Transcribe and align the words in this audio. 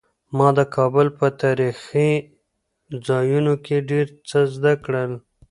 ما 0.37 0.47
د 0.57 0.59
کابل 0.75 1.07
په 1.19 1.27
تاریخي 1.41 2.11
ځایونو 3.07 3.53
کې 3.65 3.77
ډېر 3.89 4.07
څه 4.29 4.39
زده 4.55 4.73
کړل. 4.85 5.11